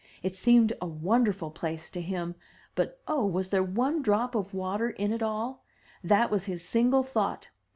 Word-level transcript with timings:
It 0.23 0.35
seemed 0.35 0.73
a 0.81 0.87
wonderful 0.87 1.51
place 1.51 1.91
to 1.91 2.01
him; 2.01 2.33
but, 2.73 2.99
oh! 3.07 3.23
was 3.23 3.49
there 3.49 3.61
one 3.61 4.01
drop 4.01 4.33
of 4.33 4.51
water 4.51 4.89
in 4.89 5.13
it 5.13 5.21
all? 5.21 5.63
That 6.03 6.31
was 6.31 6.45
his 6.45 6.63
single 6.67 7.03
thought. 7.03 7.49